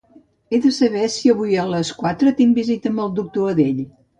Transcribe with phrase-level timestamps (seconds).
[0.55, 3.89] He de saber si avui les quatre tinc visita amb doctor Adell.